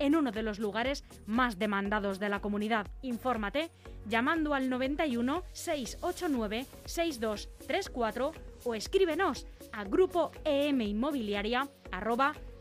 [0.00, 2.88] en uno de los lugares más demandados de la comunidad.
[3.02, 3.70] Infórmate
[4.06, 8.32] llamando al 91 689 6234
[8.64, 11.68] o escríbenos a grupo em inmobiliaria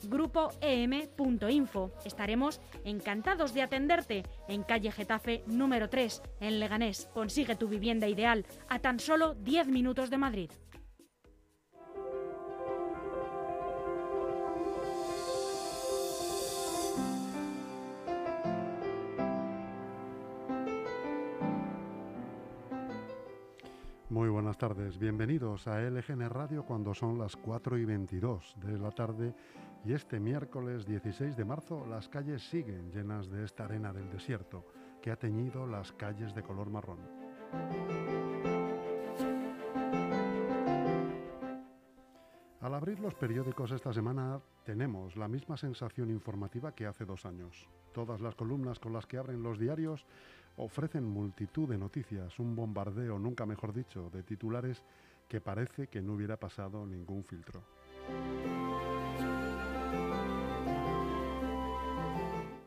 [0.03, 1.91] grupoem.info.
[2.05, 7.09] Estaremos encantados de atenderte en calle Getafe número 3 en Leganés.
[7.13, 10.51] Consigue tu vivienda ideal a tan solo 10 minutos de Madrid.
[24.09, 28.89] Muy buenas tardes, bienvenidos a LGN Radio cuando son las 4 y 22 de la
[28.89, 29.35] tarde
[29.85, 34.65] y este miércoles 16 de marzo las calles siguen llenas de esta arena del desierto
[34.99, 36.97] que ha teñido las calles de color marrón.
[42.61, 47.69] Al abrir los periódicos esta semana tenemos la misma sensación informativa que hace dos años.
[47.93, 50.07] Todas las columnas con las que abren los diarios
[50.59, 54.83] ofrecen multitud de noticias, un bombardeo, nunca mejor dicho, de titulares
[55.27, 57.63] que parece que no hubiera pasado ningún filtro.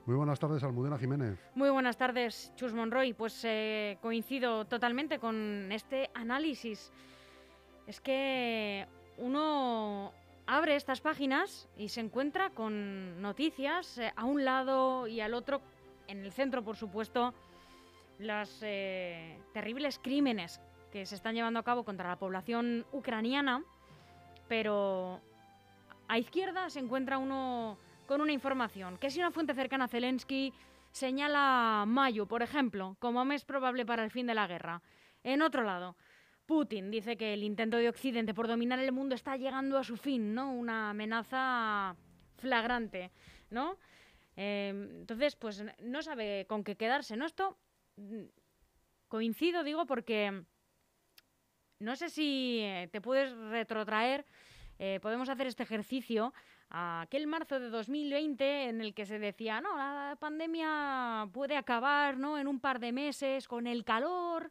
[0.07, 1.39] Muy buenas tardes, Almudena Jiménez.
[1.55, 3.13] Muy buenas tardes, Chus Monroy.
[3.13, 6.93] Pues eh, coincido totalmente con este análisis.
[7.87, 8.87] Es que
[9.19, 10.13] uno
[10.47, 15.61] abre estas páginas y se encuentra con noticias eh, a un lado y al otro,
[16.09, 17.33] en el centro, por supuesto,
[18.23, 23.63] los eh, terribles crímenes que se están llevando a cabo contra la población ucraniana,
[24.49, 25.21] pero
[26.09, 30.53] a izquierda se encuentra uno con una información, que si una fuente cercana a Zelensky
[30.91, 34.83] señala mayo, por ejemplo, como mes probable para el fin de la guerra.
[35.25, 35.97] En otro lado,
[36.45, 39.97] Putin dice que el intento de Occidente por dominar el mundo está llegando a su
[39.97, 40.53] fin, ¿no?
[40.53, 41.97] Una amenaza
[42.37, 43.11] flagrante,
[43.51, 43.79] ¿no?
[44.37, 44.69] Eh,
[45.01, 47.25] entonces, pues no sabe con qué quedarse, ¿no?
[47.25, 47.57] Esto
[49.09, 50.45] coincido, digo, porque
[51.79, 54.25] no sé si eh, te puedes retrotraer,
[54.79, 56.33] eh, podemos hacer este ejercicio
[56.71, 62.17] a aquel marzo de 2020 en el que se decía, no, la pandemia puede acabar,
[62.17, 62.39] ¿no?
[62.39, 64.51] En un par de meses con el calor,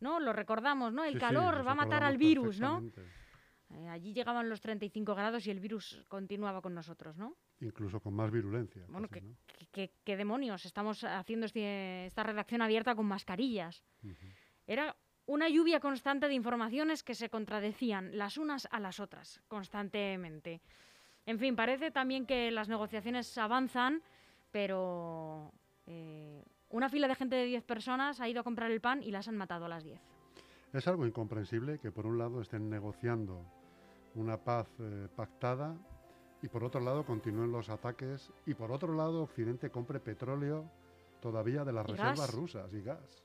[0.00, 0.20] ¿no?
[0.20, 1.04] Lo recordamos, ¿no?
[1.04, 2.82] El Sí, calor va a matar al virus, ¿no?
[3.70, 7.36] Eh, allí llegaban los 35 grados y el virus continuaba con nosotros, ¿no?
[7.62, 8.82] Incluso con más virulencia.
[8.88, 9.36] Bueno, casi, ¿qué, ¿no?
[9.46, 10.64] qué- qué- qué demonios?
[10.66, 13.82] Estamos haciendo este- esta redacción abierta con mascarillas.
[14.66, 14.96] Era
[15.26, 20.60] una lluvia constante de informaciones que se contradecían las unas a las otras constantemente.
[21.24, 24.02] En fin, parece también que las negociaciones avanzan,
[24.50, 25.52] pero
[25.86, 29.12] eh, una fila de gente de 10 personas ha ido a comprar el pan y
[29.12, 30.00] las han matado a las 10.
[30.72, 33.44] Es algo incomprensible que por un lado estén negociando
[34.14, 35.76] una paz eh, pactada
[36.42, 40.68] y por otro lado continúen los ataques y por otro lado Occidente compre petróleo
[41.20, 42.34] todavía de las Y reservas gas.
[42.34, 43.22] rusas y gas.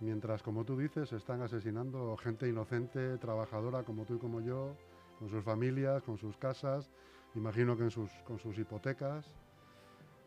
[0.00, 4.76] Mientras, como tú dices, están asesinando gente inocente, trabajadora como tú y como yo,
[5.18, 6.88] con sus familias, con sus casas,
[7.34, 9.26] imagino que en sus, con sus hipotecas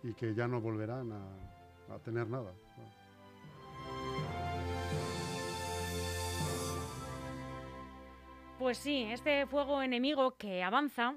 [0.04, 2.52] y que ya no volverán a, a tener nada.
[8.60, 11.16] Pues sí, este fuego enemigo que avanza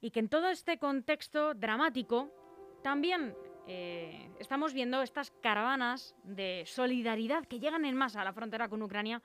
[0.00, 2.30] y que en todo este contexto dramático
[2.82, 3.34] también
[3.66, 8.82] eh, estamos viendo estas caravanas de solidaridad que llegan en masa a la frontera con
[8.82, 9.22] Ucrania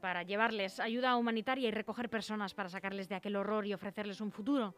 [0.00, 4.32] para llevarles ayuda humanitaria y recoger personas para sacarles de aquel horror y ofrecerles un
[4.32, 4.74] futuro.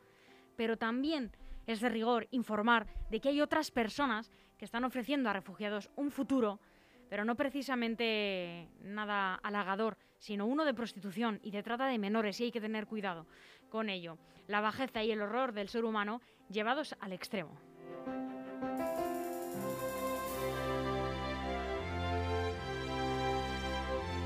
[0.56, 1.32] Pero también
[1.66, 6.10] es de rigor informar de que hay otras personas que están ofreciendo a refugiados un
[6.10, 6.60] futuro,
[7.08, 12.44] pero no precisamente nada halagador, sino uno de prostitución y de trata de menores, y
[12.44, 13.27] hay que tener cuidado
[13.71, 14.18] con ello.
[14.47, 17.59] La bajeza y el horror del ser humano llevados al extremo.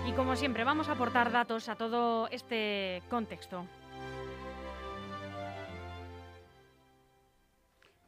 [0.07, 3.67] Y como siempre, vamos a aportar datos a todo este contexto.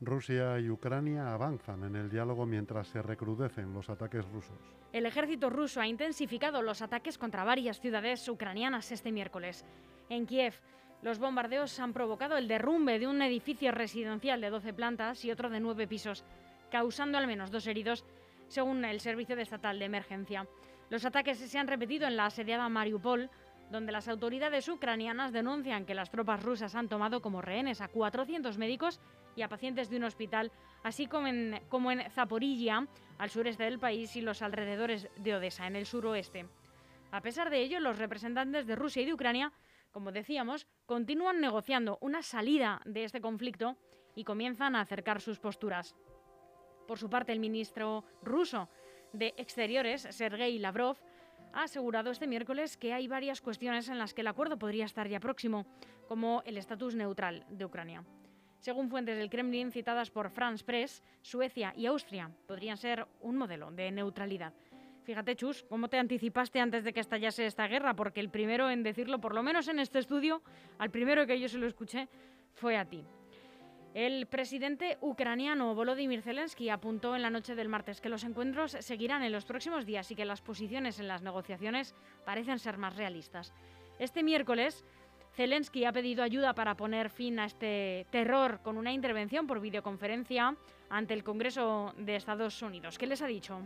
[0.06, 4.56] Rusia y Ucrania avanzan en el diálogo mientras se recrudecen los ataques rusos.
[4.92, 9.64] El ejército ruso ha intensificado los ataques contra varias ciudades ucranianas este miércoles.
[10.08, 10.54] En Kiev,
[11.02, 15.50] los bombardeos han provocado el derrumbe de un edificio residencial de 12 plantas y otro
[15.50, 16.24] de 9 pisos,
[16.70, 18.04] causando al menos dos heridos,
[18.48, 20.46] según el Servicio Estatal de Emergencia.
[20.90, 23.30] Los ataques se han repetido en la asediada Mariupol,
[23.70, 28.58] donde las autoridades ucranianas denuncian que las tropas rusas han tomado como rehenes a 400
[28.58, 29.00] médicos
[29.36, 30.52] y a pacientes de un hospital,
[30.82, 32.86] así como en, como Zaporilla,
[33.18, 36.46] al sureste del país, y los alrededores de Odessa, en el suroeste.
[37.10, 39.52] A pesar de ello, los representantes de Rusia y de Ucrania,
[39.92, 43.76] como decíamos, continúan negociando una salida de este conflicto
[44.14, 45.94] y comienzan a acercar sus posturas.
[46.86, 48.68] Por su parte, el ministro ruso
[49.12, 50.96] de Exteriores, Sergei Lavrov,
[51.54, 55.08] ha asegurado este miércoles que hay varias cuestiones en las que el acuerdo podría estar
[55.08, 55.66] ya próximo,
[56.08, 58.04] como el estatus neutral de Ucrania.
[58.58, 63.70] Según fuentes del Kremlin citadas por France Press, Suecia y Austria podrían ser un modelo
[63.70, 64.52] de neutralidad.
[65.04, 68.82] Fíjate, Chus, cómo te anticipaste antes de que estallase esta guerra, porque el primero en
[68.82, 70.42] decirlo, por lo menos en este estudio,
[70.78, 72.08] al primero que yo se lo escuché,
[72.54, 73.04] fue a ti.
[73.94, 79.22] El presidente ucraniano Volodymyr Zelensky apuntó en la noche del martes que los encuentros seguirán
[79.22, 81.94] en los próximos días y que las posiciones en las negociaciones
[82.24, 83.54] parecen ser más realistas.
[84.00, 84.84] Este miércoles,
[85.34, 90.56] Zelensky ha pedido ayuda para poner fin a este terror con una intervención por videoconferencia
[90.90, 92.98] ante el Congreso de Estados Unidos.
[92.98, 93.60] ¿Qué les ha dicho?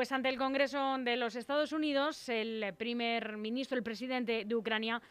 [0.00, 5.02] Pues ante el Congreso de los Estados Unidos, el primer ministro, el presidente de Ucrania,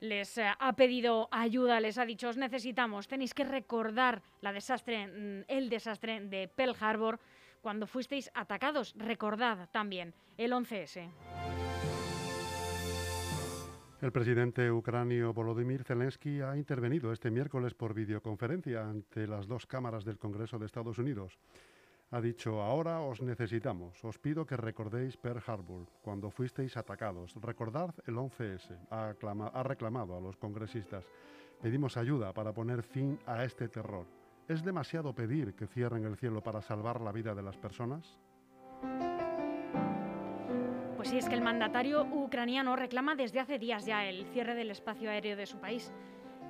[0.00, 5.06] les eh, ha pedido ayuda, les ha dicho, os necesitamos, tenéis que recordar la desastre,
[5.06, 7.18] mm, el desastre de Pearl Harbor
[7.62, 8.92] cuando fuisteis atacados.
[8.98, 11.08] Recordad también el 11S.
[14.02, 20.04] El presidente ucranio Volodymyr Zelensky ha intervenido este miércoles por videoconferencia ante las dos cámaras
[20.04, 21.38] del Congreso de Estados Unidos
[22.10, 27.34] ha dicho, ahora os necesitamos, os pido que recordéis Pearl Harbor, cuando fuisteis atacados.
[27.40, 31.04] Recordad el 11S, ha, ha reclamado a los congresistas.
[31.60, 34.06] Pedimos ayuda para poner fin a este terror.
[34.48, 38.20] ¿Es demasiado pedir que cierren el cielo para salvar la vida de las personas?
[40.96, 44.70] Pues sí, es que el mandatario ucraniano reclama desde hace días ya el cierre del
[44.70, 45.92] espacio aéreo de su país.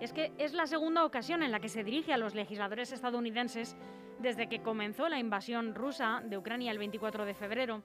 [0.01, 3.77] Es que es la segunda ocasión en la que se dirige a los legisladores estadounidenses
[4.19, 7.83] desde que comenzó la invasión rusa de Ucrania el 24 de febrero.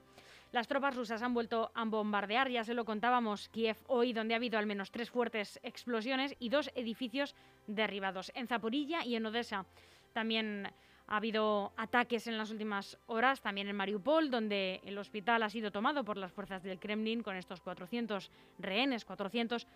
[0.52, 4.36] Las tropas rusas han vuelto a bombardear, ya se lo contábamos, Kiev hoy, donde ha
[4.36, 7.34] habido al menos tres fuertes explosiones y dos edificios
[7.66, 9.64] derribados, en Zaporilla y en Odessa.
[10.12, 10.68] También
[11.06, 15.70] ha habido ataques en las últimas horas, también en Mariupol, donde el hospital ha sido
[15.70, 19.66] tomado por las fuerzas del Kremlin con estos 400 rehenes, 400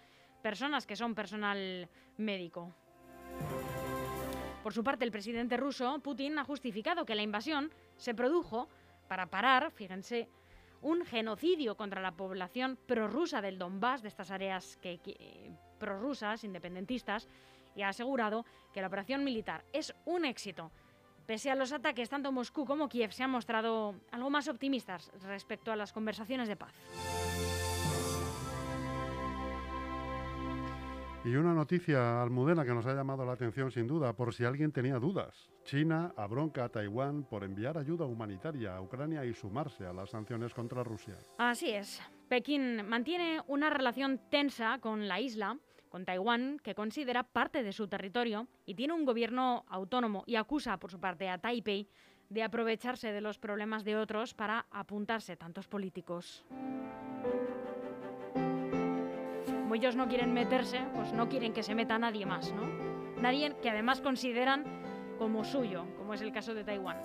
[0.42, 2.74] personas que son personal médico.
[4.62, 8.68] Por su parte, el presidente ruso, Putin, ha justificado que la invasión se produjo
[9.06, 10.28] para parar, fíjense,
[10.82, 15.00] un genocidio contra la población prorrusa del Donbass, de estas áreas que,
[15.78, 17.28] prorrusas, independentistas,
[17.74, 20.72] y ha asegurado que la operación militar es un éxito.
[21.26, 25.72] Pese a los ataques, tanto Moscú como Kiev se han mostrado algo más optimistas respecto
[25.72, 26.72] a las conversaciones de paz.
[31.26, 34.70] Y una noticia almudena que nos ha llamado la atención sin duda, por si alguien
[34.70, 35.50] tenía dudas.
[35.64, 40.54] China abronca a Taiwán por enviar ayuda humanitaria a Ucrania y sumarse a las sanciones
[40.54, 41.18] contra Rusia.
[41.38, 42.00] Así es.
[42.28, 45.58] Pekín mantiene una relación tensa con la isla,
[45.88, 50.78] con Taiwán, que considera parte de su territorio y tiene un gobierno autónomo y acusa
[50.78, 51.88] por su parte a Taipei
[52.30, 56.46] de aprovecharse de los problemas de otros para apuntarse tantos políticos
[59.74, 62.62] ellos no quieren meterse, pues no quieren que se meta nadie más, ¿no?
[63.20, 64.64] Nadie que además consideran
[65.18, 66.98] como suyo, como es el caso de Taiwán.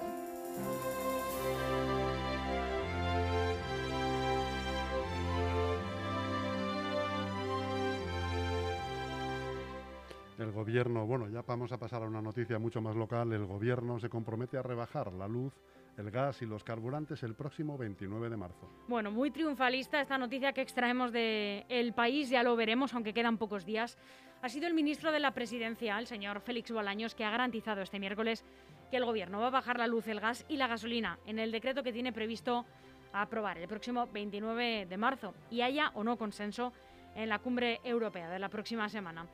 [10.38, 14.00] El gobierno, bueno, ya vamos a pasar a una noticia mucho más local, el gobierno
[14.00, 15.54] se compromete a rebajar la luz
[15.98, 18.70] el gas y los carburantes el próximo 29 de marzo.
[18.88, 23.38] Bueno, muy triunfalista esta noticia que extraemos de El País, ya lo veremos, aunque quedan
[23.38, 23.98] pocos días.
[24.42, 28.00] Ha sido el ministro de la Presidencia, el señor Félix Bolaños, que ha garantizado este
[28.00, 28.44] miércoles
[28.90, 31.52] que el Gobierno va a bajar la luz, el gas y la gasolina en el
[31.52, 32.66] decreto que tiene previsto
[33.14, 36.74] aprobar el próximo 29 de marzo y haya o no consenso
[37.16, 39.28] en la cumbre europea de la próxima semana.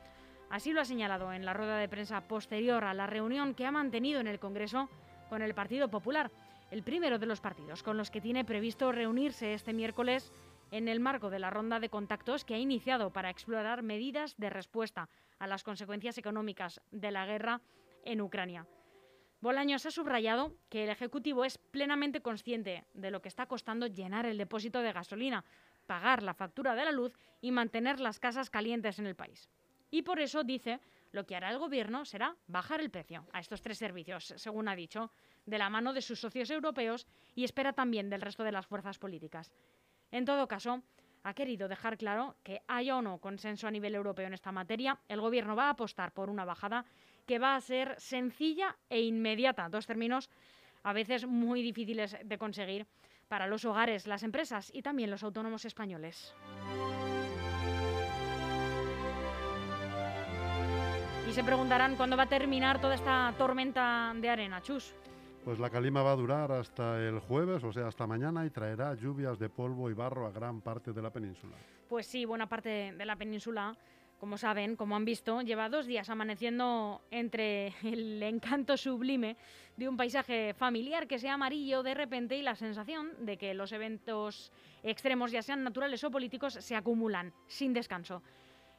[0.50, 3.70] Así lo ha señalado en la rueda de prensa posterior a la reunión que ha
[3.70, 4.88] mantenido en el Congreso
[5.28, 6.30] con el Partido Popular
[6.70, 10.32] el primero de los partidos con los que tiene previsto reunirse este miércoles
[10.70, 14.50] en el marco de la ronda de contactos que ha iniciado para explorar medidas de
[14.50, 15.08] respuesta
[15.38, 17.60] a las consecuencias económicas de la guerra
[18.04, 18.66] en Ucrania.
[19.40, 24.26] Bolaños ha subrayado que el Ejecutivo es plenamente consciente de lo que está costando llenar
[24.26, 25.44] el depósito de gasolina,
[25.86, 29.48] pagar la factura de la luz y mantener las casas calientes en el país.
[29.90, 30.80] Y por eso, dice,
[31.12, 34.76] lo que hará el Gobierno será bajar el precio a estos tres servicios, según ha
[34.76, 35.12] dicho,
[35.48, 38.98] de la mano de sus socios europeos y espera también del resto de las fuerzas
[38.98, 39.50] políticas.
[40.10, 40.82] En todo caso,
[41.22, 44.98] ha querido dejar claro que haya o no consenso a nivel europeo en esta materia,
[45.08, 46.84] el Gobierno va a apostar por una bajada
[47.26, 50.30] que va a ser sencilla e inmediata, dos términos
[50.82, 52.86] a veces muy difíciles de conseguir
[53.28, 56.34] para los hogares, las empresas y también los autónomos españoles.
[61.28, 64.94] Y se preguntarán cuándo va a terminar toda esta tormenta de arena, Chus.
[65.48, 68.94] Pues la calima va a durar hasta el jueves, o sea, hasta mañana, y traerá
[68.94, 71.56] lluvias de polvo y barro a gran parte de la península.
[71.88, 73.74] Pues sí, buena parte de la península,
[74.20, 79.38] como saben, como han visto, lleva dos días amaneciendo entre el encanto sublime
[79.78, 83.72] de un paisaje familiar que sea amarillo de repente y la sensación de que los
[83.72, 84.52] eventos
[84.82, 88.22] extremos, ya sean naturales o políticos, se acumulan sin descanso.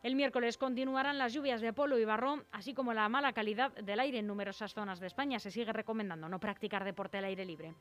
[0.02, 4.00] El miércoles continuarán las lluvias de polvo y barro, así como la mala calidad del
[4.00, 5.40] aire en numerosas zonas de España.
[5.40, 7.74] Se sigue recomendando no practicar deporte al aire libre.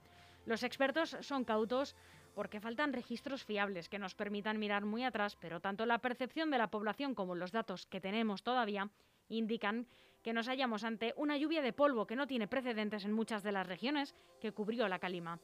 [0.44, 1.94] Los expertos son cautos
[2.34, 6.58] porque faltan registros fiables que nos permitan mirar muy atrás, pero tanto la percepción de
[6.58, 8.90] la población como los datos que tenemos todavía
[9.28, 9.86] indican
[10.22, 13.52] que nos hallamos ante una lluvia de polvo que no tiene precedentes en muchas de
[13.52, 15.38] las regiones que cubrió la calima.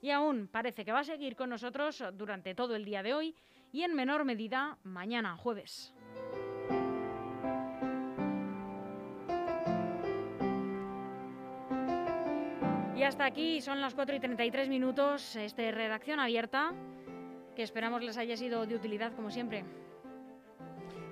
[0.00, 3.34] Y aún parece que va a seguir con nosotros durante todo el día de hoy
[3.74, 5.92] y en menor medida mañana jueves.
[12.96, 16.72] Y hasta aquí son las 4 y 33 minutos, este redacción abierta,
[17.56, 19.64] que esperamos les haya sido de utilidad como siempre.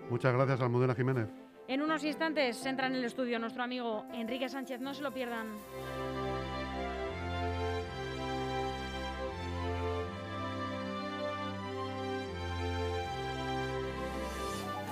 [0.08, 1.28] Muchas gracias, Almudena Jiménez.
[1.66, 5.48] En unos instantes entra en el estudio nuestro amigo Enrique Sánchez, no se lo pierdan.